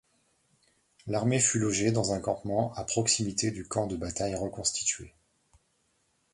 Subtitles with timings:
[1.05, 5.13] L'armée fut logée dans un campement à proximité du champ de bataille reconstitué.